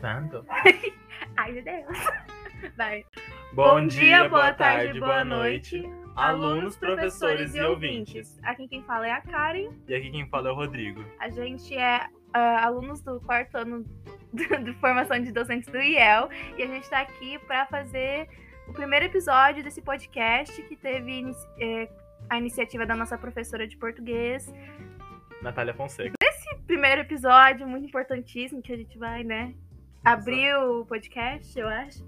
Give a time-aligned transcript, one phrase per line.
[0.00, 0.46] Gravando.
[1.36, 1.98] Ai, meu Deus.
[2.76, 3.04] Vai.
[3.52, 5.82] Bom, dia, boa tarde, boa noite,
[6.14, 8.38] alunos, professores e ouvintes.
[8.42, 9.70] Aqui quem fala é a Karen.
[9.88, 11.04] E aqui quem fala é o Rodrigo.
[11.18, 13.84] A gente é ah, alunos do quarto ano
[14.32, 18.28] de, formação de docentes do IEL e a gente está aqui para fazer
[18.68, 21.88] o primeiro episódio desse podcast que teve inici- eh,
[22.28, 24.52] a iniciativa da nossa professora de português.
[25.40, 26.14] Natália Fonseca.
[26.66, 29.54] Primeiro episódio muito importantíssimo que a gente vai, né,
[30.12, 32.06] abrir o podcast, eu acho.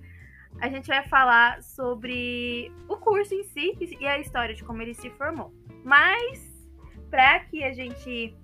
[0.60, 4.94] A gente vai falar sobre o curso em si e a história de como ele
[4.94, 5.54] se formou.
[5.84, 6.68] Mas,
[7.10, 8.34] para que a gente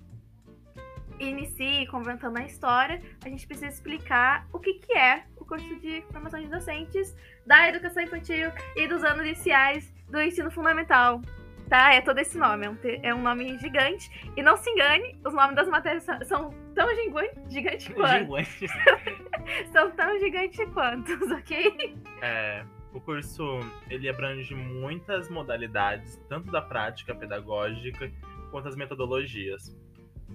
[1.19, 6.03] inicie comentando a história, a gente precisa explicar o que, que é o curso de
[6.11, 11.21] formação de docentes da educação infantil e dos anos iniciais do ensino fundamental.
[11.69, 11.93] Tá?
[11.93, 14.09] É todo esse nome, é um, é um nome gigante.
[14.37, 18.31] E não se engane, os nomes das matérias são- tão gigan- gigantes quanto.
[19.71, 21.95] São tão gigantes quantos, ok?
[22.21, 23.59] É, o curso
[23.89, 28.11] ele abrange muitas modalidades, tanto da prática pedagógica
[28.51, 29.75] quanto as metodologias.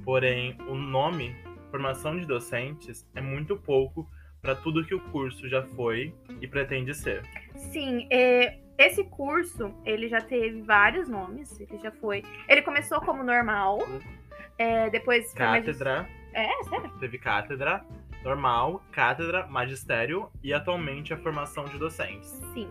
[0.05, 1.34] Porém, o nome
[1.70, 4.08] formação de docentes é muito pouco
[4.42, 7.22] para tudo que o curso já foi e pretende ser.
[7.55, 12.22] Sim, é, esse curso, ele já teve vários nomes, ele já foi...
[12.48, 13.78] Ele começou como normal,
[14.58, 15.33] é, depois...
[15.33, 16.90] Cátedra, É, sério?
[16.98, 17.84] teve cátedra
[18.25, 22.29] normal, cátedra, magistério e atualmente a formação de docentes.
[22.55, 22.69] Sim,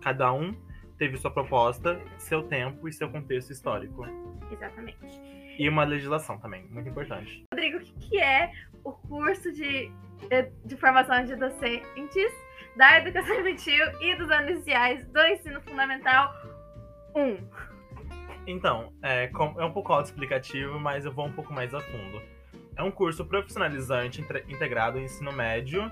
[0.00, 0.54] Cada um
[0.98, 4.06] teve sua proposta, seu tempo e seu contexto histórico.
[4.50, 5.20] exatamente.
[5.58, 7.44] E uma legislação também, muito importante.
[7.52, 8.52] Rodrigo, o que, é
[8.82, 9.90] o curso de,
[10.30, 12.32] eh, de formação de docentes
[12.76, 16.34] da educação infantil e dos anos iniciais do ensino fundamental
[17.14, 17.38] 1?
[18.46, 22.20] Então, é, é um pouco autoexplicativo, mas eu vou um pouco mais a fundo.
[22.76, 25.90] É um curso profissionalizante integrado ao ensino médio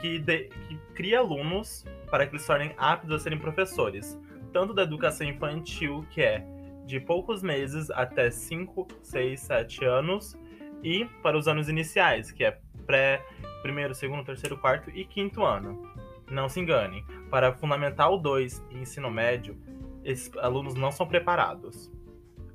[0.00, 4.18] que, de- que cria alunos para que eles tornem aptos a serem professores,
[4.52, 6.44] tanto da educação infantil, que é
[6.84, 10.38] de poucos meses até 5, 6, 7 anos,
[10.82, 13.24] e para os anos iniciais, que é pré,
[13.62, 15.82] primeiro, segundo, terceiro, quarto e quinto ano.
[16.30, 19.58] Não se engane, para Fundamental 2 e ensino médio,
[20.04, 21.90] esses alunos não são preparados.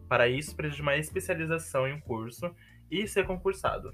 [0.08, 2.56] Para isso, precisa de uma especialização em um curso
[3.02, 3.92] e ser concursado.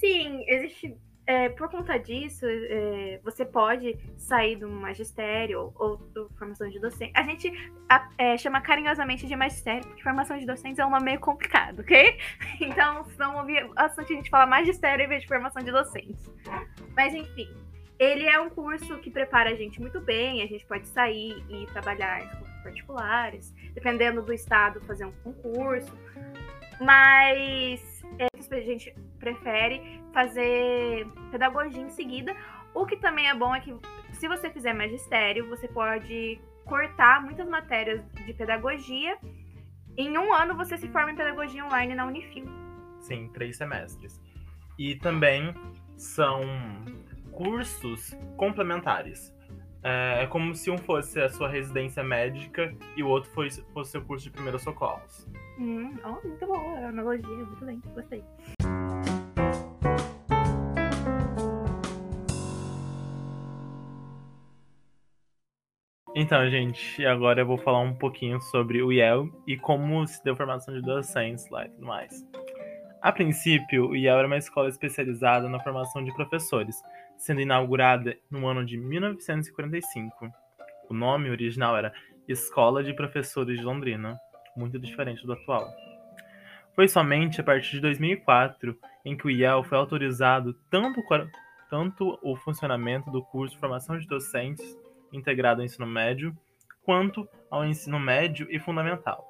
[0.00, 0.96] Sim, existe.
[1.26, 7.12] é, por conta disso, é, você pode sair do magistério ou do formação de docente.
[7.14, 7.52] A gente
[7.88, 11.80] a- é, chama carinhosamente de magistério, porque formação de docentes é um nome meio complicado,
[11.80, 12.16] ok?
[12.60, 16.28] Então, vão ouvir bastante a gente falar magistério em vez de formação de docentes.
[16.96, 17.48] Mas, enfim,
[17.98, 20.42] ele é um curso que prepara a gente muito bem.
[20.42, 25.96] A gente pode sair e trabalhar em escolas particulares, dependendo do estado, fazer um concurso.
[26.80, 32.34] Mas é, a gente prefere fazer pedagogia em seguida.
[32.74, 33.74] O que também é bom é que,
[34.12, 39.18] se você fizer magistério, você pode cortar muitas matérias de pedagogia.
[39.96, 42.46] Em um ano, você se forma em pedagogia online na Unifil.
[43.00, 44.20] Sim, três semestres.
[44.78, 45.54] E também
[45.96, 46.42] são
[47.32, 49.34] cursos complementares.
[49.82, 54.02] É como se um fosse a sua residência médica e o outro fosse, fosse seu
[54.02, 55.26] curso de primeiros socorros.
[55.60, 58.24] Hum, oh, muito boa a analogia, muito bem, gostei.
[66.16, 70.34] Então, gente, agora eu vou falar um pouquinho sobre o IEL e como se deu
[70.34, 72.26] formação de docentes lá e tudo mais.
[73.02, 76.76] A princípio, o IEL era uma escola especializada na formação de professores,
[77.18, 80.32] sendo inaugurada no ano de 1945.
[80.88, 81.92] O nome original era
[82.26, 84.18] Escola de Professores de Londrina,
[84.56, 85.68] muito diferente do atual.
[86.74, 91.02] Foi somente a partir de 2004 em que o IEL foi autorizado tanto,
[91.68, 94.78] tanto o funcionamento do curso formação de docentes
[95.12, 96.36] integrado ao ensino médio,
[96.82, 99.26] quanto ao ensino médio e fundamental.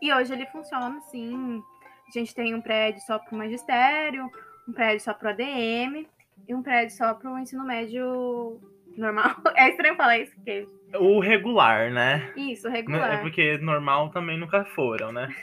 [0.00, 1.62] E hoje ele funciona assim.
[2.06, 4.30] A gente tem um prédio só para o magistério,
[4.68, 6.06] um prédio só para o ADM
[6.46, 8.60] e um prédio só para o ensino médio
[8.96, 9.36] normal.
[9.56, 10.68] É estranho falar isso, porque
[10.98, 12.32] O regular, né?
[12.36, 13.20] isso, É regular.
[13.20, 15.28] porque normal também nunca foram, né?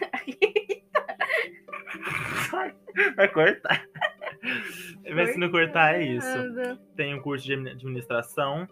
[3.15, 3.86] Vai cortar.
[5.13, 6.27] Mas se não cortar, é isso.
[6.95, 8.68] Tem o curso de administração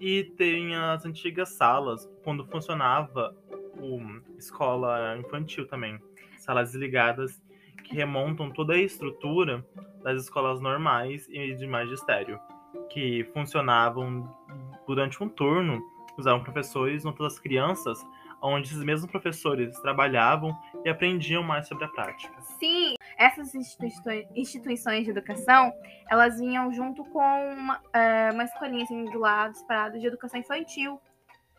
[0.00, 3.34] e tem as antigas salas, quando funcionava
[3.78, 4.00] o
[4.36, 5.98] escola infantil também.
[6.38, 7.40] Salas desligadas
[7.84, 9.64] que remontam toda a estrutura
[10.02, 12.38] das escolas normais e de magistério,
[12.90, 14.28] que funcionavam
[14.86, 15.80] durante um turno,
[16.16, 18.04] usavam professores, não todas as crianças,
[18.40, 22.34] onde esses mesmos professores trabalhavam e aprendiam mais sobre a prática.
[22.58, 25.72] Sim, essas instituições, instituições de educação,
[26.10, 31.00] elas vinham junto com uma, é, uma escolinha assim, do lado, separado de educação infantil,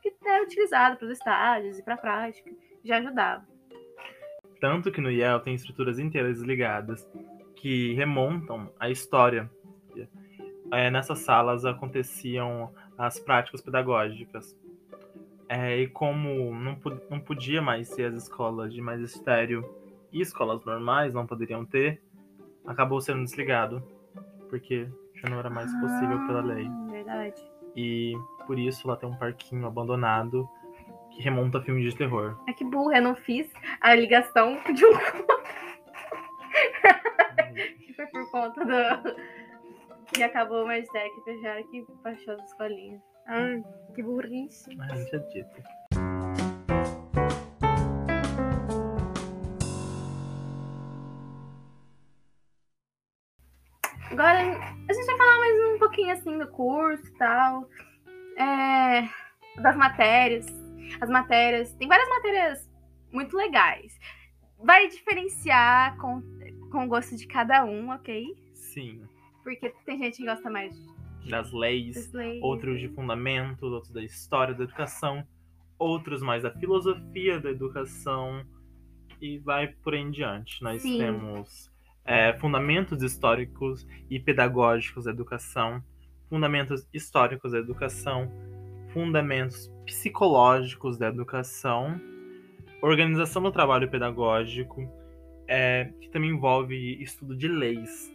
[0.02, 2.52] que era utilizado para os estágios e para a prática,
[2.84, 3.46] já ajudava.
[4.60, 7.08] Tanto que no IEL tem estruturas inteiras ligadas
[7.56, 9.50] que remontam à história.
[10.72, 14.58] É, nessas salas aconteciam as práticas pedagógicas.
[15.50, 16.78] É, e como não,
[17.10, 19.64] não podia mais ser as escolas de magistério
[20.12, 22.02] e escolas normais não poderiam ter,
[22.66, 23.84] acabou sendo desligado.
[24.50, 26.70] Porque já não era mais possível pela Ah, lei.
[26.90, 27.42] Verdade.
[27.76, 28.14] E
[28.46, 30.48] por isso lá tem um parquinho abandonado
[31.12, 32.38] que remonta a filme de terror.
[32.48, 33.52] É que burra, eu não fiz
[33.82, 34.94] a ligação de um
[37.80, 38.74] que foi por conta do.
[40.14, 40.68] Que acabou o
[41.10, 43.02] que fecharam que baixou as escolinhas.
[43.26, 43.64] Ai,
[43.96, 44.76] que burrice.
[44.76, 45.64] Mas tinha dito.
[54.12, 57.68] Agora, a gente vai falar mais um pouquinho assim do curso e tal.
[58.38, 59.10] É,
[59.62, 60.46] das matérias.
[61.02, 61.74] As matérias.
[61.74, 62.70] Tem várias matérias
[63.12, 63.98] muito legais.
[64.60, 66.22] Vai diferenciar com,
[66.72, 68.28] com o gosto de cada um, ok?
[68.54, 69.02] Sim.
[69.44, 70.76] Porque tem gente que gosta mais
[71.30, 72.40] Das leis, das leis.
[72.42, 75.26] outros de fundamentos, outros da história da educação,
[75.78, 78.46] outros mais da filosofia da educação
[79.22, 80.62] e vai por aí em diante.
[80.62, 80.98] Nós Sim.
[80.98, 81.72] temos
[82.06, 85.84] é, fundamentos históricos e pedagógicos da educação,
[86.30, 88.32] fundamentos históricos da educação,
[88.94, 92.00] fundamentos psicológicos da educação,
[92.82, 94.90] organização do trabalho pedagógico,
[95.48, 98.14] é, que também envolve estudo de leis,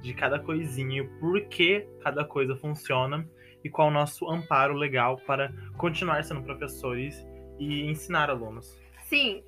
[0.00, 3.28] de cada coisinha, e o porquê cada coisa funciona
[3.64, 7.24] e qual o nosso amparo legal para continuar sendo professores
[7.58, 8.76] e ensinar alunos.
[9.04, 9.44] Sim,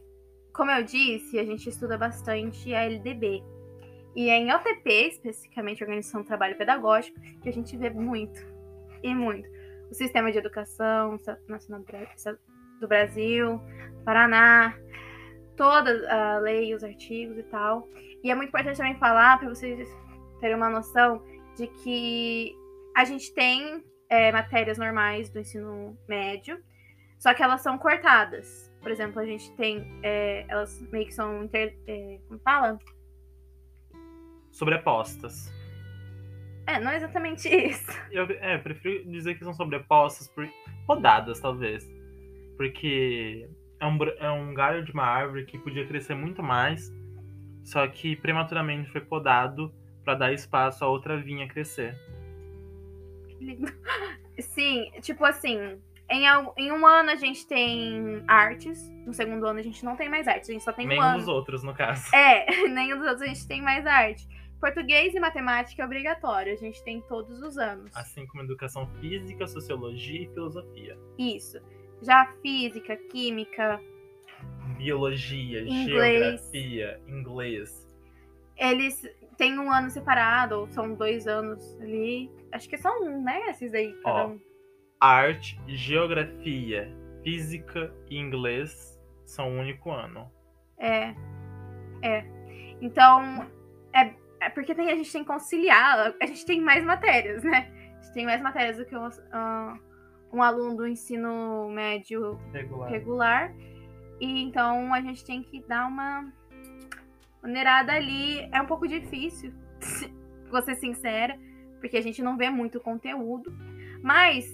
[0.53, 3.43] como eu disse, a gente estuda bastante a LDB.
[4.15, 8.41] E é em OTP, especificamente Organização do Trabalho Pedagógico, que a gente vê muito,
[9.03, 9.49] e muito.
[9.91, 11.19] O Sistema de Educação
[11.49, 12.37] Nacional do Bra-
[12.81, 13.61] do Brasil,
[14.05, 14.77] Paraná,
[15.57, 17.89] toda a lei, os artigos e tal.
[18.23, 19.89] E é muito importante também falar, para vocês
[20.45, 21.23] terem uma noção,
[21.57, 22.55] de que
[22.95, 26.63] a gente tem é, matérias normais do ensino médio,
[27.19, 28.71] só que elas são cortadas.
[28.83, 29.99] Por exemplo, a gente tem.
[30.03, 31.45] é, elas meio que são.
[31.45, 32.79] Inter, é, como fala?
[34.51, 35.51] Sobrepostas.
[36.67, 37.91] É, não é exatamente isso.
[38.13, 40.47] Eu é, prefiro dizer que são sobrepostas por
[40.87, 41.91] podadas, talvez.
[42.59, 43.49] Porque
[43.81, 46.93] é um, é um galho de uma árvore que podia crescer muito mais,
[47.65, 49.73] só que prematuramente foi podado
[50.05, 51.99] para dar espaço a outra vinha crescer.
[54.39, 55.79] Sim, tipo assim.
[56.11, 56.25] Em,
[56.59, 60.29] em um ano a gente tem artes, no segundo ano a gente não tem mais
[60.29, 61.19] artes, a gente só tem um Nenhum ano.
[61.19, 62.15] dos outros, no caso.
[62.15, 64.29] É, nenhum dos outros a gente tem mais arte.
[64.61, 67.91] Português e matemática é obrigatório, a gente tem todos os anos.
[67.97, 70.99] Assim como educação física, sociologia e filosofia.
[71.19, 71.59] Isso.
[72.03, 73.81] Já física, química,
[74.77, 75.85] Biologia, Inglês.
[76.51, 77.89] geografia, inglês.
[78.57, 82.31] eles têm um ano separado, ou são dois anos ali.
[82.53, 83.49] Acho que são um, né?
[83.51, 84.29] Esses aí, cada Ó.
[84.29, 84.41] um.
[85.01, 86.91] Arte, geografia,
[87.23, 90.31] física e inglês são um único ano.
[90.79, 91.15] É.
[92.03, 92.25] É.
[92.81, 93.47] Então,
[93.93, 97.71] é, é porque tem, a gente tem que conciliar, a gente tem mais matérias, né?
[97.99, 99.09] A gente tem mais matérias do que um,
[100.33, 102.91] um aluno do ensino médio Regular.
[102.91, 103.55] regular.
[104.21, 106.33] E então a gente tem que dar uma
[107.45, 108.49] maneirada ali.
[108.51, 109.53] É um pouco difícil,
[110.51, 111.39] vou ser sincera,
[111.79, 113.53] porque a gente não vê muito conteúdo.
[114.03, 114.47] Mas,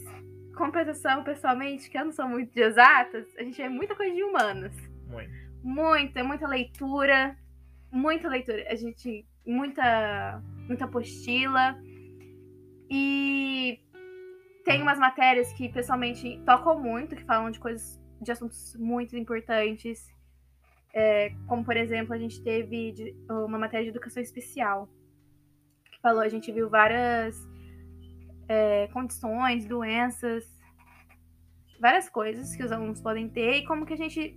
[0.57, 4.23] compensação, pessoalmente, que eu não sou muito de exatas, a gente vê muita coisa de
[4.23, 4.75] humanas.
[5.09, 5.31] Muito.
[5.63, 7.37] Muita, muita leitura.
[7.93, 8.65] Muita leitura.
[8.69, 9.27] A gente.
[9.47, 10.43] Muita.
[10.67, 11.79] Muita apostila.
[12.89, 13.81] E
[14.65, 20.09] tem umas matérias que pessoalmente tocam muito, que falam de coisas, de assuntos muito importantes.
[20.93, 24.89] É, como, por exemplo, a gente teve de- uma matéria de educação especial.
[25.93, 27.37] Que falou, a gente viu várias
[28.49, 30.45] é, condições, doenças,
[31.81, 34.37] várias coisas que os alunos podem ter e como que a gente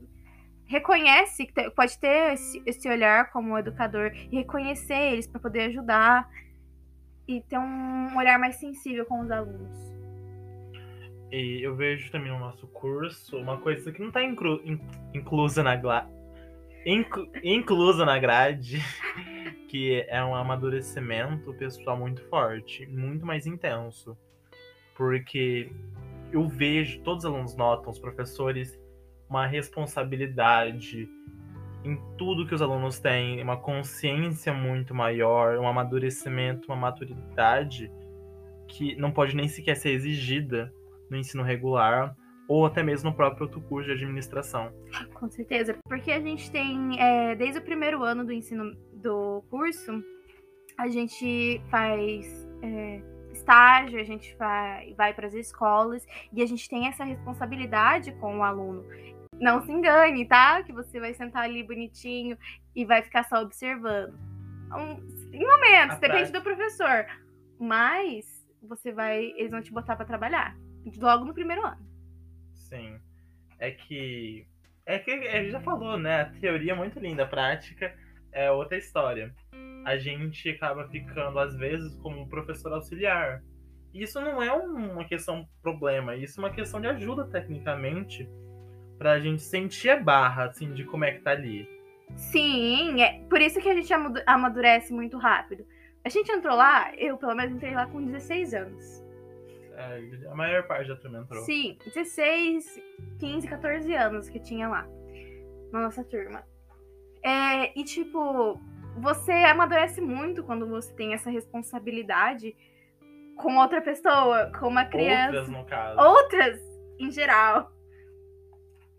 [0.65, 6.29] reconhece, que pode ter esse, esse olhar como educador e reconhecer eles para poder ajudar
[7.27, 9.77] e ter um olhar mais sensível com os alunos.
[11.31, 14.21] E eu vejo também no nosso curso uma coisa que não está
[15.13, 15.75] inclusa na.
[16.85, 18.79] Inclu- inclusa na grade,
[19.69, 24.17] que é um amadurecimento pessoal muito forte, muito mais intenso.
[24.95, 25.71] Porque
[26.31, 28.79] eu vejo, todos os alunos notam, os professores,
[29.29, 31.09] uma responsabilidade
[31.83, 37.91] em tudo que os alunos têm, uma consciência muito maior, um amadurecimento, uma maturidade
[38.67, 40.73] que não pode nem sequer ser exigida
[41.09, 42.15] no ensino regular
[42.47, 44.71] ou até mesmo no próprio outro curso de administração.
[45.13, 50.03] Com certeza, porque a gente tem, é, desde o primeiro ano do ensino do curso,
[50.77, 56.69] a gente faz é, estágio, a gente vai, vai para as escolas e a gente
[56.69, 58.83] tem essa responsabilidade com o aluno.
[59.39, 60.61] Não se engane, tá?
[60.63, 62.37] Que você vai sentar ali bonitinho
[62.75, 64.17] e vai ficar só observando.
[64.71, 67.05] Um, em momentos, depende do professor.
[67.59, 68.25] Mas
[68.61, 69.25] você vai.
[69.35, 70.55] Eles vão te botar para trabalhar.
[70.97, 71.92] Logo no primeiro ano.
[72.73, 72.99] Sim.
[73.59, 74.47] É que.
[74.85, 76.21] É que ele já falou, né?
[76.21, 77.95] A teoria é muito linda, a prática
[78.31, 79.33] é outra história.
[79.85, 83.41] A gente acaba ficando, às vezes, como professor auxiliar.
[83.93, 88.27] Isso não é uma questão problema, isso é uma questão de ajuda tecnicamente
[88.97, 91.69] pra gente sentir a barra, assim, de como é que tá ali.
[92.15, 93.93] Sim, é por isso que a gente
[94.25, 95.65] amadurece muito rápido.
[96.03, 99.02] A gente entrou lá, eu pelo menos entrei lá com 16 anos.
[99.91, 101.43] É, a maior parte da turma entrou.
[101.43, 102.81] Sim, 16,
[103.19, 104.87] 15, 14 anos que tinha lá
[105.71, 106.43] na nossa turma.
[107.23, 108.59] É, e tipo,
[108.97, 112.55] você amadurece muito quando você tem essa responsabilidade
[113.37, 115.39] com outra pessoa, com uma criança.
[115.39, 115.99] Outras, no caso.
[115.99, 116.59] Outras,
[116.99, 117.73] em geral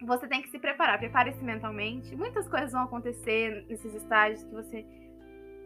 [0.07, 2.15] você tem que se preparar, prepare-se mentalmente.
[2.17, 4.85] Muitas coisas vão acontecer nesses estágios que você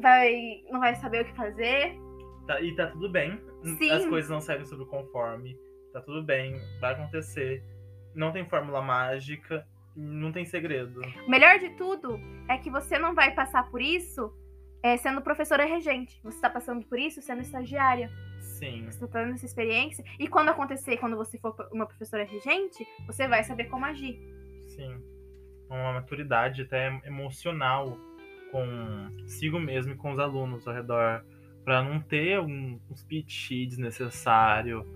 [0.00, 1.96] vai não vai saber o que fazer.
[2.46, 3.40] Tá, e tá tudo bem.
[3.62, 3.90] Sim.
[3.90, 5.58] As coisas não saem sobre o conforme.
[5.92, 7.62] Tá tudo bem, vai acontecer.
[8.14, 11.00] Não tem fórmula mágica, não tem segredo.
[11.26, 14.32] O melhor de tudo é que você não vai passar por isso
[14.82, 16.20] é, sendo professora regente.
[16.22, 18.10] Você está passando por isso sendo estagiária.
[18.40, 18.84] Sim.
[18.84, 20.04] Você está tendo essa experiência.
[20.18, 24.18] E quando acontecer, quando você for uma professora regente, você vai saber como agir.
[24.66, 25.02] Sim.
[25.68, 27.98] Uma maturidade até emocional
[28.50, 31.24] consigo mesmo e com os alunos ao redor.
[31.68, 34.86] Para não ter um, uns pitch desnecessário.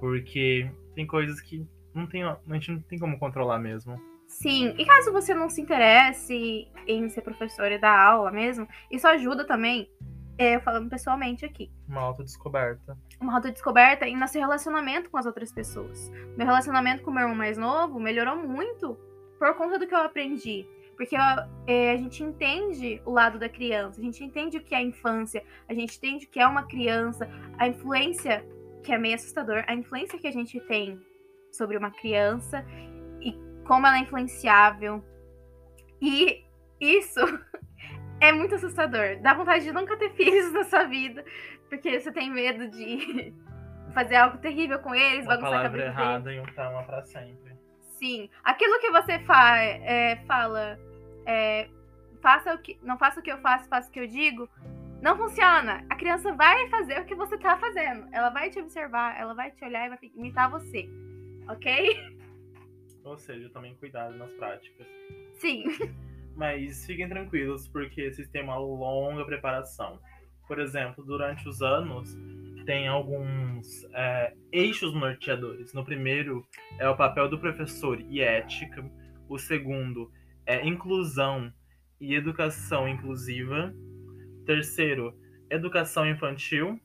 [0.00, 1.64] Porque tem coisas que
[1.94, 3.94] não tem, a gente não tem como controlar mesmo.
[4.26, 9.06] Sim, e caso você não se interesse em ser professora e dar aula mesmo, isso
[9.06, 9.88] ajuda também
[10.36, 11.70] é, falando pessoalmente aqui.
[11.88, 12.98] Uma autodescoberta.
[13.20, 16.10] Uma autodescoberta e no seu relacionamento com as outras pessoas.
[16.36, 18.98] Meu relacionamento com o meu irmão mais novo melhorou muito
[19.38, 20.66] por conta do que eu aprendi.
[21.00, 21.16] Porque
[21.66, 24.82] é, a gente entende o lado da criança, a gente entende o que é a
[24.82, 27.26] infância, a gente entende o que é uma criança,
[27.56, 28.44] a influência,
[28.82, 31.00] que é meio assustador, a influência que a gente tem
[31.50, 32.62] sobre uma criança
[33.18, 33.32] e
[33.66, 35.02] como ela é influenciável.
[36.02, 36.44] E
[36.78, 37.20] isso
[38.20, 39.22] é muito assustador.
[39.22, 41.24] Dá vontade de nunca ter filhos na sua vida,
[41.70, 43.32] porque você tem medo de
[43.94, 47.58] fazer algo terrível com eles, Uma bagunçar a cabeça errada e um trauma pra sempre.
[47.98, 48.28] Sim.
[48.44, 50.78] Aquilo que você fa é, fala,
[51.26, 51.68] é,
[52.20, 54.48] faça o que, não faça o que eu faço, faça o que eu digo,
[55.02, 55.84] não funciona.
[55.88, 58.06] A criança vai fazer o que você tá fazendo.
[58.12, 60.88] Ela vai te observar, ela vai te olhar e vai imitar você.
[61.48, 62.20] Ok?
[63.02, 64.86] Ou seja, também cuidado nas práticas.
[65.34, 65.64] Sim.
[66.36, 69.98] Mas fiquem tranquilos, porque esse tem uma longa preparação.
[70.46, 72.16] Por exemplo, durante os anos,
[72.66, 75.72] tem alguns é, eixos norteadores.
[75.72, 76.46] No primeiro
[76.78, 78.84] é o papel do professor e ética.
[79.28, 80.10] O segundo
[80.46, 81.52] é inclusão
[82.00, 83.74] e educação inclusiva.
[84.46, 85.14] Terceiro,
[85.48, 86.80] educação infantil.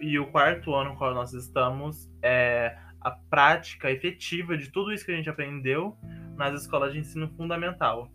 [0.00, 5.04] E o quarto ano no qual nós estamos é a prática efetiva de tudo isso
[5.04, 5.96] que a gente aprendeu
[6.36, 8.10] nas escolas de ensino fundamental.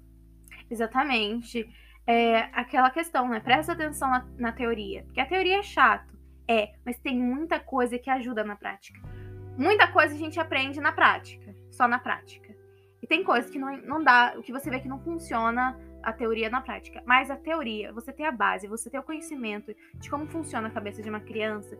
[0.70, 1.68] Exatamente.
[2.06, 3.40] É aquela questão, né?
[3.40, 5.04] Presta atenção na, na teoria.
[5.04, 6.18] Porque a teoria é chato.
[6.48, 9.00] É, mas tem muita coisa que ajuda na prática.
[9.58, 11.54] Muita coisa a gente aprende na prática.
[11.70, 12.47] Só na prática.
[13.02, 16.14] E tem coisas que não, não dá, o que você vê que não funciona a
[16.14, 17.04] teoria na prática.
[17.06, 20.72] Mas a teoria, você tem a base, você tem o conhecimento de como funciona a
[20.72, 21.78] cabeça de uma criança,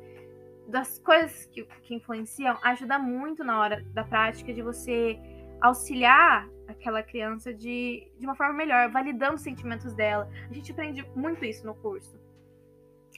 [0.68, 5.18] das coisas que, que influenciam, ajuda muito na hora da prática de você
[5.62, 10.30] auxiliar aquela criança de, de uma forma melhor, validando os sentimentos dela.
[10.50, 12.20] A gente aprende muito isso no curso.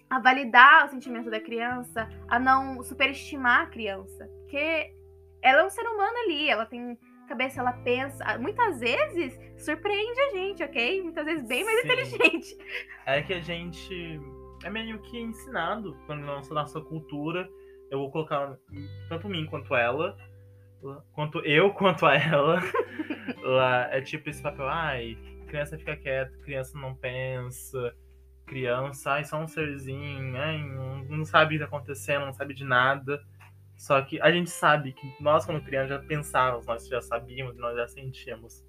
[0.09, 4.29] A validar o sentimento da criança, a não superestimar a criança.
[4.41, 4.93] Porque
[5.41, 6.97] ela é um ser humano ali, ela tem
[7.29, 8.37] cabeça, ela pensa.
[8.37, 11.01] Muitas vezes surpreende a gente, ok?
[11.01, 11.87] Muitas vezes bem mais Sim.
[11.87, 12.57] inteligente.
[13.05, 14.21] É que a gente
[14.63, 17.49] é meio que ensinado na nossa, nossa cultura.
[17.89, 18.55] Eu vou colocar
[19.07, 20.15] tanto mim quanto ela
[21.13, 22.61] quanto eu quanto a ela.
[23.41, 25.17] lá é tipo esse papel, ai,
[25.47, 27.93] criança fica quieta, criança não pensa,
[28.45, 32.53] criança, ai, só um serzinho, ai, não, não sabe o que tá acontecendo, não sabe
[32.53, 33.21] de nada.
[33.79, 37.77] Só que a gente sabe que nós, quando criança, já pensávamos, nós já sabíamos, nós
[37.77, 38.61] já sentíamos.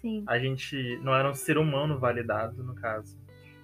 [0.00, 0.22] Sim.
[0.24, 3.18] A gente não era um ser humano validado, no caso.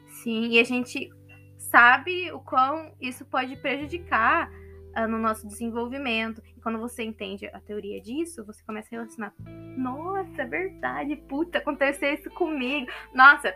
[0.08, 1.08] Sim, e a gente
[1.56, 4.50] sabe o quão isso pode prejudicar
[4.96, 6.42] uh, no nosso desenvolvimento.
[6.56, 9.32] E quando você entende a teoria disso, você começa a relacionar.
[9.76, 12.90] Nossa, é verdade, puta, aconteceu isso comigo.
[13.14, 13.54] Nossa,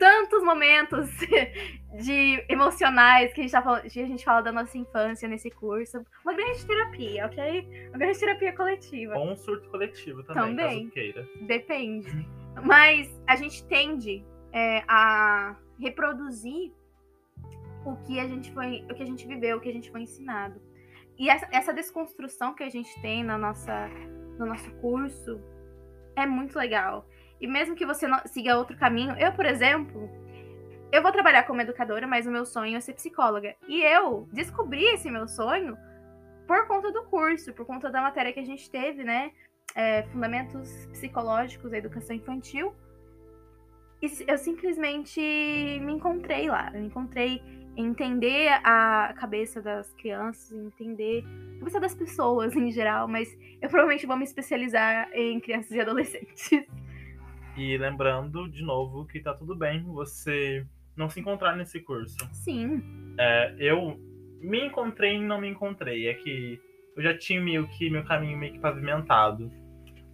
[0.00, 1.10] tantos momentos
[2.02, 5.50] de emocionais que a gente, tá falando, que a gente fala da nossa infância nesse
[5.50, 6.02] curso.
[6.24, 7.88] Uma grande terapia, ok?
[7.90, 9.18] Uma grande terapia coletiva.
[9.18, 10.78] Ou um surto coletivo também, Também.
[10.78, 11.28] caso queira.
[11.42, 12.28] Depende.
[12.64, 16.72] Mas a gente tende é, a reproduzir
[17.84, 20.00] o que a gente foi, o que a gente viveu, o que a gente foi
[20.00, 20.60] ensinado.
[21.18, 23.88] E essa, essa desconstrução que a gente tem na nossa,
[24.38, 25.38] no nosso curso
[26.16, 27.06] é muito legal.
[27.40, 30.10] E mesmo que você siga outro caminho, eu, por exemplo,
[30.92, 33.54] eu vou trabalhar como educadora, mas o meu sonho é ser psicóloga.
[33.68, 35.76] E eu descobri esse meu sonho
[36.46, 39.30] por conta do curso, por conta da matéria que a gente teve, né?
[39.74, 42.74] É, Fundamentos Psicológicos da Educação Infantil.
[44.02, 46.72] E eu simplesmente me encontrei lá.
[46.74, 47.40] Eu encontrei
[47.76, 51.24] entender a cabeça das crianças, entender
[51.56, 55.80] a cabeça das pessoas em geral, mas eu provavelmente vou me especializar em crianças e
[55.80, 56.50] adolescentes.
[57.56, 60.66] E lembrando, de novo, que tá tudo bem você
[60.96, 62.16] não se encontrar nesse curso.
[62.32, 62.82] Sim.
[63.18, 63.98] É, eu
[64.40, 66.08] me encontrei e não me encontrei.
[66.08, 66.60] É que
[66.96, 69.50] eu já tinha meio que meu caminho meio que pavimentado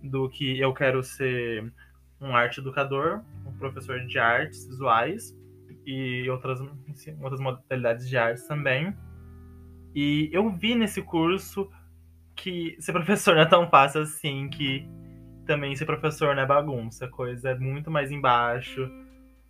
[0.03, 1.73] do que eu quero ser
[2.21, 5.37] um arte educador, um professor de artes visuais
[5.85, 6.61] e outras,
[7.21, 8.95] outras modalidades de artes também.
[9.95, 11.71] E eu vi nesse curso
[12.35, 14.87] que ser professor não é tão fácil assim, que
[15.47, 18.91] também ser professor não é bagunça, coisa é muito mais embaixo.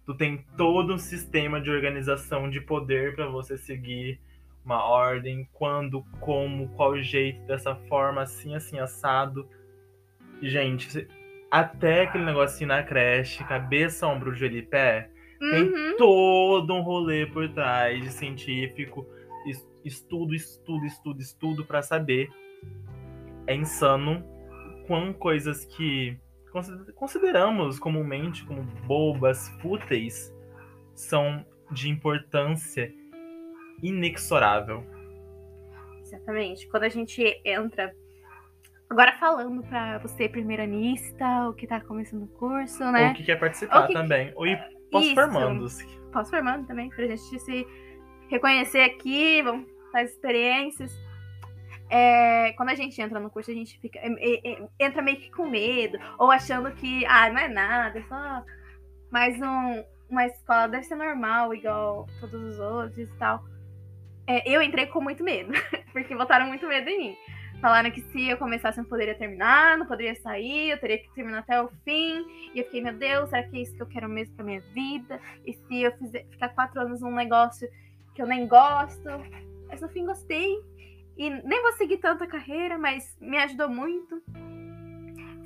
[0.04, 4.20] Tu tem todo um sistema de organização de poder para você seguir
[4.64, 9.48] uma ordem, quando, como, qual jeito, dessa forma, assim, assim, assado.
[10.42, 11.08] Gente,
[11.50, 15.10] até aquele negocinho na creche, cabeça, ombro, joelho e pé,
[15.40, 15.50] Uhum.
[15.50, 19.06] tem todo um rolê por trás de científico,
[19.46, 22.28] es- estudo, estudo, estudo, estudo para saber.
[23.46, 24.24] É insano
[24.86, 26.16] quão coisas que
[26.52, 30.34] consider- consideramos comumente como bobas, fúteis,
[30.94, 32.92] são de importância
[33.82, 34.84] inexorável.
[36.00, 36.68] Exatamente.
[36.68, 37.92] Quando a gente entra.
[38.88, 43.08] Agora falando pra você, primeiranista, o que tá começando o curso, né?
[43.08, 44.32] Ou que quer participar Ou que- também.
[44.36, 44.46] Ou
[44.92, 45.78] pós-formandos.
[46.12, 47.66] Pós-formando também, pra gente se
[48.28, 50.96] reconhecer aqui, vamos fazer experiências.
[51.88, 55.18] É, quando a gente entra no curso, a gente fica é, é, é, entra meio
[55.18, 58.44] que com medo, ou achando que, ah, não é nada, é só
[59.10, 63.44] mais um, uma escola, deve ser normal, igual todos os outros e tal.
[64.26, 65.52] É, eu entrei com muito medo,
[65.92, 67.16] porque botaram muito medo em mim.
[67.60, 71.08] Falaram que se eu começasse, eu não poderia terminar, não poderia sair, eu teria que
[71.14, 72.24] terminar até o fim.
[72.54, 74.60] E eu fiquei, meu Deus, será que é isso que eu quero mesmo pra minha
[74.74, 75.18] vida?
[75.44, 77.66] E se eu fizer, ficar quatro anos num negócio
[78.14, 79.08] que eu nem gosto?
[79.68, 80.54] Mas no fim gostei.
[81.16, 84.22] E nem vou seguir tanto a carreira, mas me ajudou muito.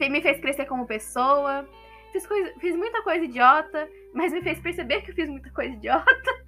[0.01, 1.69] Me fez crescer como pessoa.
[2.13, 5.75] Fiz, coisa, fiz muita coisa idiota, mas me fez perceber que eu fiz muita coisa
[5.75, 6.45] idiota.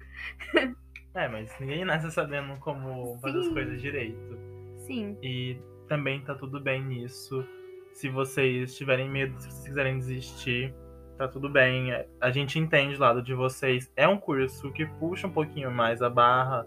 [1.15, 3.53] É, mas ninguém nasce sabendo como fazer as Sim.
[3.53, 4.37] coisas direito.
[4.79, 5.57] Sim, E
[5.87, 7.45] também tá tudo bem nisso.
[7.93, 10.73] Se vocês tiverem medo, se vocês quiserem desistir,
[11.17, 11.91] tá tudo bem.
[12.19, 13.91] A gente entende do lado de vocês.
[13.95, 16.65] É um curso que puxa um pouquinho mais a barra.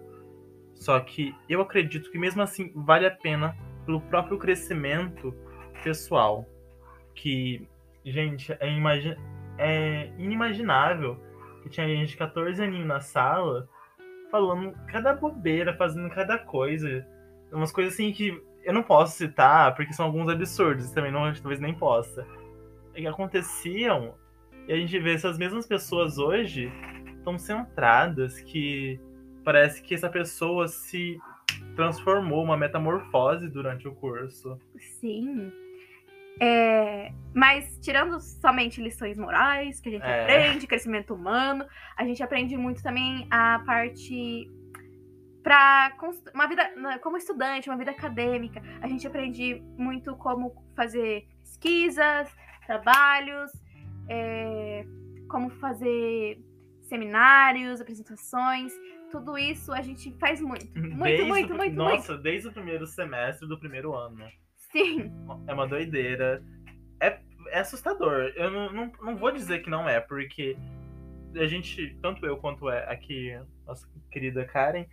[0.76, 5.34] Só que eu acredito que mesmo assim vale a pena pelo próprio crescimento
[5.82, 6.46] pessoal.
[7.14, 7.66] Que,
[8.04, 9.16] gente, é, imagi-
[9.58, 11.18] é inimaginável
[11.62, 13.68] que tinha gente de 14 aninhos na sala
[14.30, 17.06] falando cada bobeira, fazendo cada coisa.
[17.50, 21.60] Umas coisas assim que eu não posso citar, porque são alguns absurdos, também não, talvez
[21.60, 22.26] nem possa.
[22.92, 24.14] É que aconteciam,
[24.66, 26.70] e a gente vê essas mesmas pessoas hoje
[27.22, 29.00] tão centradas que
[29.46, 31.18] parece que essa pessoa se
[31.76, 34.59] transformou, uma metamorfose durante o curso.
[35.00, 35.52] sim.
[36.38, 40.22] É, mas tirando somente lições morais que a gente É.
[40.22, 41.64] aprende, crescimento humano,
[41.96, 44.50] a gente aprende muito também a parte
[45.42, 45.96] para
[46.35, 46.64] uma vida
[47.02, 48.61] como estudante, uma vida acadêmica.
[48.82, 52.28] A gente aprende muito como fazer pesquisas,
[52.66, 53.50] trabalhos,
[54.09, 54.85] é,
[55.30, 56.38] como fazer
[56.82, 58.72] seminários, apresentações.
[59.18, 60.66] Tudo isso a gente faz muito.
[60.79, 61.96] Muito, Desde muito, o- muito, muito.
[61.96, 64.24] Nossa, desde o primeiro semestre do primeiro ano.
[64.72, 65.11] Sim.
[65.46, 66.42] É uma doideira.
[67.00, 68.33] É, é assustador.
[68.37, 70.57] Eu não, não, não vou dizer que não é, porque
[71.35, 74.85] a gente, tanto eu quanto é aqui, nossa querida Karen,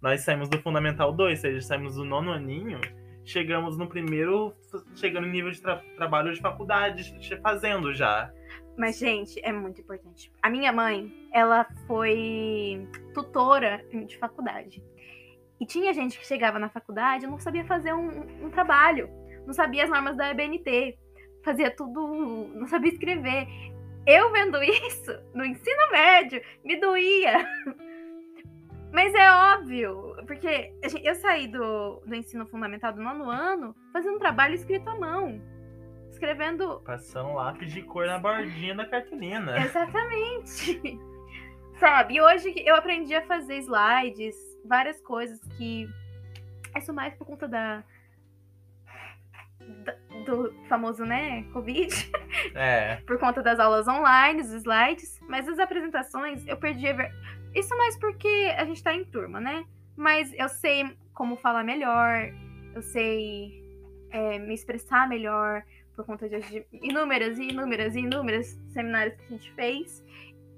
[0.00, 2.80] nós saímos do Fundamental 2, ou seja, saímos do nono aninho,
[3.24, 4.52] chegamos no primeiro,
[4.96, 8.32] chegando em nível de tra- trabalho de faculdade, fazendo já.
[8.76, 10.32] Mas, gente, é muito importante.
[10.42, 14.82] A minha mãe, ela foi tutora de faculdade.
[15.60, 19.08] E tinha gente que chegava na faculdade e não sabia fazer um, um trabalho,
[19.46, 20.98] não sabia as normas da EBNT,
[21.44, 23.46] fazia tudo, não sabia escrever.
[24.06, 27.46] Eu vendo isso no ensino médio, me doía.
[28.92, 34.18] Mas é óbvio, porque eu saí do, do ensino fundamental do nono ano fazendo um
[34.18, 35.40] trabalho escrito à mão.
[36.22, 36.80] Escrevendo.
[36.84, 39.58] Passando lápis de cor na bordinha da cartolina.
[39.58, 40.80] Exatamente.
[41.80, 42.14] Sabe?
[42.14, 45.88] E hoje eu aprendi a fazer slides, várias coisas que.
[46.78, 47.82] Isso mais por conta da,
[50.24, 51.92] do famoso, né, Covid.
[52.54, 52.96] É.
[53.04, 55.20] por conta das aulas online, os slides.
[55.28, 57.12] Mas as apresentações, eu perdi a ver...
[57.52, 59.64] Isso mais porque a gente tá em turma, né?
[59.96, 62.32] Mas eu sei como falar melhor,
[62.76, 63.60] eu sei
[64.12, 69.28] é, me expressar melhor por conta de inúmeras e inúmeras e inúmeras seminários que a
[69.28, 70.04] gente fez.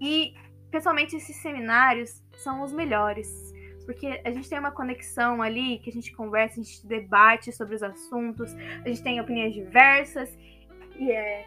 [0.00, 0.34] E,
[0.70, 3.52] pessoalmente, esses seminários são os melhores
[3.84, 7.74] porque a gente tem uma conexão ali, que a gente conversa, a gente debate sobre
[7.74, 10.34] os assuntos, a gente tem opiniões diversas,
[10.98, 11.44] e é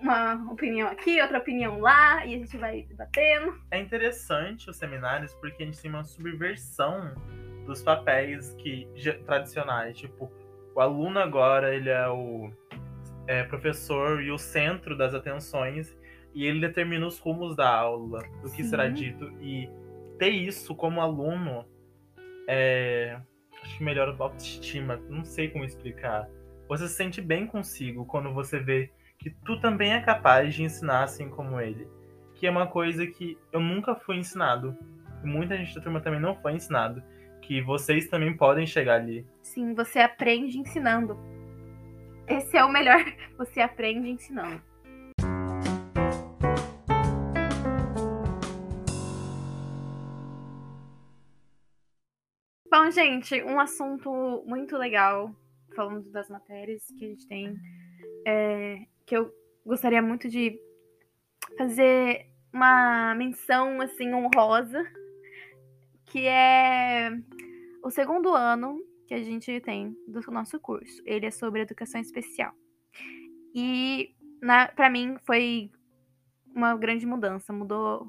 [0.00, 3.60] uma opinião aqui, outra opinião lá, e a gente vai debatendo.
[3.70, 7.14] É interessante os seminários porque a gente tem uma subversão
[7.66, 8.88] dos papéis que
[9.26, 10.30] tradicionais, tipo,
[10.74, 12.50] o aluno agora ele é o
[13.28, 15.94] é, professor e o centro das atenções
[16.34, 18.70] e ele determina os rumos da aula, do que Sim.
[18.70, 19.68] será dito e
[20.18, 21.64] ter isso como aluno
[22.48, 23.20] é.
[23.62, 24.96] Acho que melhora a autoestima.
[25.08, 26.28] Não sei como explicar.
[26.68, 31.02] Você se sente bem consigo quando você vê que tu também é capaz de ensinar
[31.02, 31.86] assim como ele.
[32.34, 34.76] Que é uma coisa que eu nunca fui ensinado.
[35.24, 37.02] Muita gente da turma também não foi ensinado.
[37.42, 39.26] Que vocês também podem chegar ali.
[39.42, 41.18] Sim, você aprende ensinando.
[42.28, 43.02] Esse é o melhor.
[43.38, 44.62] Você aprende ensinando.
[52.70, 55.34] Bom, gente, um assunto muito legal,
[55.74, 57.56] falando das matérias que a gente tem,
[58.26, 59.32] é, que eu
[59.64, 60.60] gostaria muito de
[61.56, 64.84] fazer uma menção, assim, honrosa,
[66.04, 67.10] que é
[67.82, 71.02] o segundo ano que a gente tem do nosso curso.
[71.06, 72.52] Ele é sobre educação especial.
[73.54, 74.14] E,
[74.76, 75.70] para mim, foi
[76.54, 78.06] uma grande mudança, mudou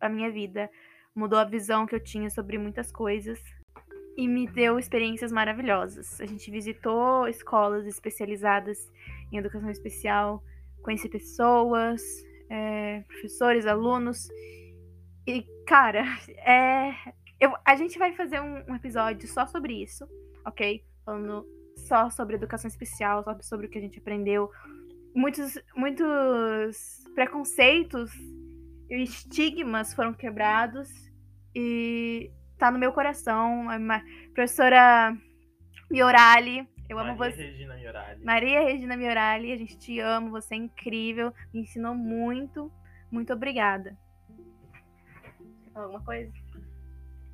[0.00, 0.68] a minha vida,
[1.14, 3.38] mudou a visão que eu tinha sobre muitas coisas
[4.16, 6.20] e me deu experiências maravilhosas.
[6.20, 8.90] A gente visitou escolas especializadas
[9.32, 10.42] em educação especial,
[10.82, 12.02] conheci pessoas,
[12.50, 14.28] é, professores, alunos.
[15.28, 16.04] E, cara,
[16.44, 16.92] é,
[17.40, 20.06] eu, a gente vai fazer um, um, episódio só sobre isso,
[20.44, 20.84] ok?
[21.04, 24.50] Falando só sobre educação especial, só sobre o que a gente aprendeu.
[25.14, 28.12] Muitos, muitos preconceitos
[28.90, 30.90] e estigmas foram quebrados.
[31.54, 33.70] E tá no meu coração.
[33.70, 33.78] A
[34.34, 35.16] professora
[35.90, 37.42] Miorali, eu Maria amo você.
[37.42, 38.24] Regina Miorali.
[38.24, 42.70] Maria Regina Miorali, a gente te ama, você é incrível, me ensinou muito.
[43.10, 43.96] Muito obrigada.
[45.64, 46.30] Quer falar alguma coisa?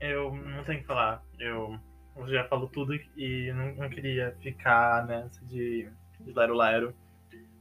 [0.00, 1.22] Eu não tenho que falar.
[1.38, 1.78] Eu,
[2.26, 5.88] já falo tudo e não, não queria ficar nessa de,
[6.20, 6.94] de lero-lero.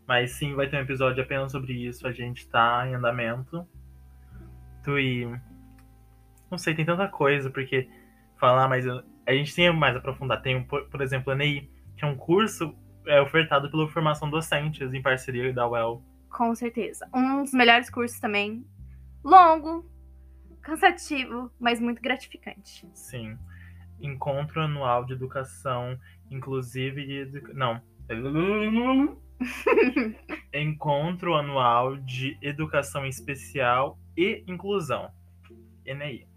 [0.08, 2.08] Mas sim, vai ter um episódio apenas sobre isso.
[2.08, 3.68] A gente tá em andamento.
[4.84, 5.40] Tu e
[6.50, 7.90] não sei, tem tanta coisa, porque
[8.38, 10.42] falar, mas a gente tem mais aprofundar.
[10.42, 12.76] Tem, por, por exemplo, a NEI, que é um curso
[13.08, 16.02] é, ofertado pela Formação Docentes, em parceria da UEL.
[16.30, 17.08] Com certeza.
[17.14, 18.66] Um dos melhores cursos também.
[19.24, 19.86] Longo,
[20.66, 22.90] cansativo, mas muito gratificante.
[22.94, 23.38] Sim.
[24.02, 25.98] Encontro anual de educação,
[26.30, 27.54] inclusive e edu...
[27.54, 27.82] não.
[30.54, 35.12] Encontro anual de educação especial e inclusão.
[35.86, 36.28] ENEI.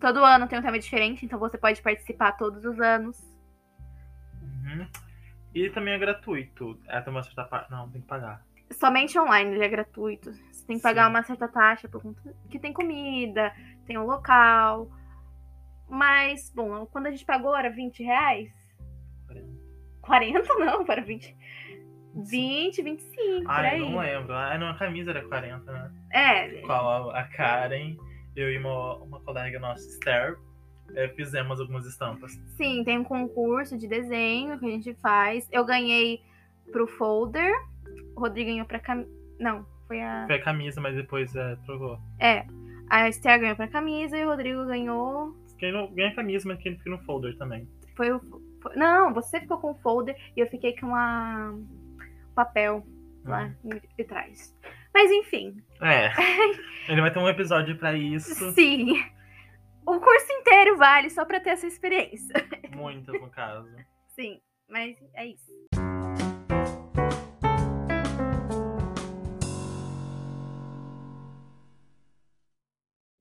[0.00, 3.18] Todo ano tem um tema diferente, então você pode participar todos os anos.
[4.42, 4.88] Uhum.
[5.54, 6.78] E também é gratuito.
[6.86, 7.70] É, tem uma certa parte.
[7.70, 8.44] Não, tem que pagar.
[8.72, 10.32] Somente online ele é gratuito.
[10.50, 11.10] Você tem que pagar Sim.
[11.10, 13.52] uma certa taxa por conta que tem comida,
[13.86, 14.90] tem um local.
[15.88, 18.50] Mas, bom, quando a gente pagou era 20 reais.
[19.26, 19.48] 40.
[20.00, 21.36] 40 não, para 20.
[22.14, 23.44] 20, 25.
[23.46, 24.34] Ah, eu não lembro.
[24.34, 25.92] Ah, não, a camisa era 40, né?
[26.10, 26.60] É.
[26.62, 27.96] Qual a Karen
[28.36, 30.36] eu e uma, uma colega nossa, Esther,
[30.94, 32.32] é, fizemos algumas estampas.
[32.56, 35.48] Sim, tem um concurso de desenho que a gente faz.
[35.50, 36.22] Eu ganhei
[36.70, 37.52] pro folder,
[38.20, 39.10] Rodrigo ganhou pra camisa.
[39.38, 40.26] Não, foi a.
[40.26, 41.98] Foi a camisa, mas depois é, trocou.
[42.20, 42.44] É.
[42.88, 45.36] A Esther ganhou pra camisa e o Rodrigo ganhou.
[45.58, 47.68] Quem não ganha a camisa, mas quem fica no folder também.
[47.96, 48.20] Foi o.
[48.62, 48.76] Foi...
[48.76, 51.54] Não, você ficou com o folder e eu fiquei com a
[52.34, 52.84] papel
[53.24, 53.80] lá uhum.
[53.96, 54.54] de trás.
[54.94, 55.56] Mas enfim.
[55.80, 56.10] É.
[56.88, 58.52] Ele vai ter um episódio pra isso.
[58.52, 59.02] Sim.
[59.86, 62.34] O curso inteiro vale só pra ter essa experiência.
[62.74, 63.68] Muito, no caso.
[64.08, 65.85] Sim, mas é isso.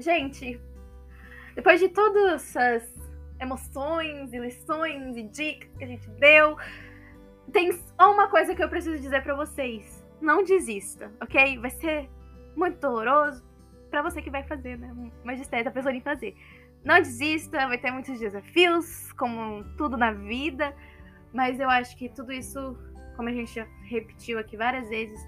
[0.05, 0.61] Gente,
[1.55, 2.83] depois de todas essas
[3.41, 6.55] emoções e lições e dicas que a gente deu,
[7.51, 10.05] tem só uma coisa que eu preciso dizer pra vocês.
[10.21, 11.57] Não desista, ok?
[11.57, 12.07] Vai ser
[12.55, 13.43] muito doloroso
[13.89, 14.93] pra você que vai fazer, né?
[15.23, 16.37] Magistério tá pensando em fazer.
[16.83, 20.71] Não desista, vai ter muitos desafios, como tudo na vida,
[21.33, 22.77] mas eu acho que tudo isso,
[23.15, 25.19] como a gente já repetiu aqui várias vezes,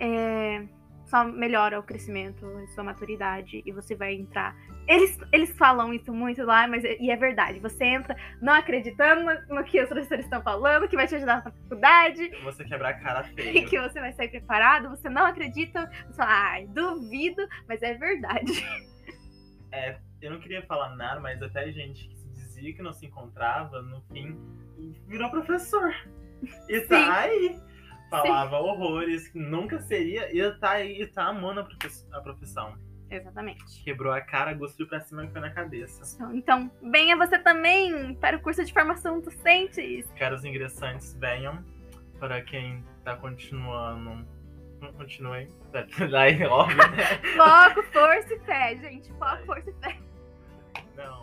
[0.00, 0.66] é,
[1.12, 4.56] só melhora o crescimento, sua maturidade, e você vai entrar.
[4.88, 7.60] Eles, eles falam isso muito lá, mas e é verdade.
[7.60, 11.50] Você entra não acreditando no que os professores estão falando, que vai te ajudar na
[11.50, 12.30] faculdade.
[12.42, 13.68] Você quebrar a cara E feio.
[13.68, 18.52] que você vai sair preparado, você não acredita, você fala, ai, duvido, mas é verdade.
[20.22, 23.82] Eu não queria falar nada, mas até gente que se dizia que não se encontrava,
[23.82, 24.38] no fim,
[25.08, 25.92] virou professor.
[26.68, 27.10] E tá Sim.
[27.10, 27.60] aí.
[28.18, 31.68] Falava horrores, que nunca seria, e tá aí, e tá amando a
[32.16, 32.74] a profissão.
[33.10, 33.84] Exatamente.
[33.84, 36.18] Quebrou a cara, gostou pra cima e foi na cabeça.
[36.32, 40.10] Então, venha você também para o curso de formação docentes.
[40.18, 41.62] Caros ingressantes, venham.
[42.18, 44.24] Para quem tá continuando,
[44.80, 45.48] não continuem.
[46.10, 47.04] Daí, óbvio, né?
[47.36, 49.12] Foco, força e fé, gente.
[49.14, 49.98] Foco, força e fé.
[50.96, 51.21] Não.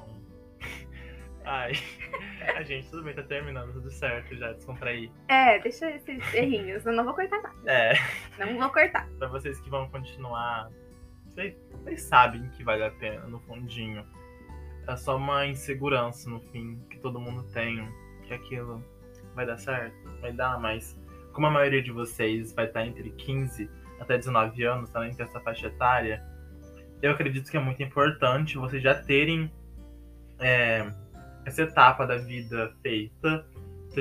[1.49, 1.73] Ai.
[2.55, 5.09] A gente, tudo bem, tá terminando, tudo certo já, descontrair.
[5.27, 6.85] É, deixa esses errinhos.
[6.85, 7.55] Eu não vou cortar nada.
[7.65, 7.93] É,
[8.37, 9.07] Não vou cortar.
[9.17, 10.69] pra vocês que vão continuar,
[11.25, 14.05] vocês, vocês sabem que vale a pena, no fundinho.
[14.87, 17.87] É só uma insegurança, no fim, que todo mundo tem,
[18.23, 18.83] que aquilo
[19.35, 20.99] vai dar certo, vai dar, mas
[21.33, 25.39] como a maioria de vocês vai estar entre 15 até 19 anos, tá entre essa
[25.39, 26.23] faixa etária,
[27.01, 29.51] eu acredito que é muito importante vocês já terem
[30.39, 30.91] é,
[31.45, 33.45] essa etapa da vida feita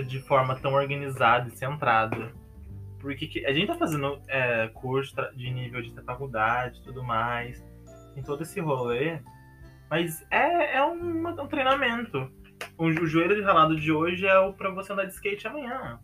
[0.07, 2.33] de forma tão organizada e centrada.
[3.01, 7.65] Porque que- a gente tá fazendo é, curso de nível de faculdade e tudo mais,
[8.15, 9.21] tem todo esse rolê,
[9.89, 12.31] mas é, é um, um treinamento.
[12.77, 15.99] O, jo- joelho de ralado de hoje é o pra você andar de skate amanhã.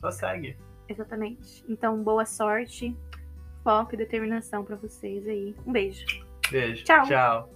[0.00, 0.56] Só segue.
[0.88, 1.64] Exatamente.
[1.66, 2.94] Então, boa sorte,
[3.62, 5.56] foco e determinação pra vocês aí.
[5.66, 6.04] Um beijo.
[6.50, 6.84] Beijo.
[6.84, 7.04] Tchau.
[7.06, 7.50] Tchau.